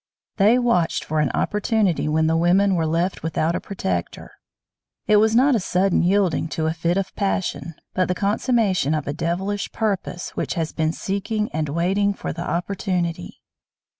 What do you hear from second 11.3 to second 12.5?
and waiting for the